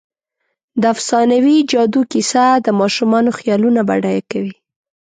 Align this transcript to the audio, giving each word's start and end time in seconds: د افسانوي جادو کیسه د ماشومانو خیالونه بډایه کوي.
د 0.81 0.83
افسانوي 0.93 1.57
جادو 1.71 2.01
کیسه 2.11 2.45
د 2.65 2.67
ماشومانو 2.79 3.29
خیالونه 3.37 3.81
بډایه 3.89 4.23
کوي. 4.31 4.55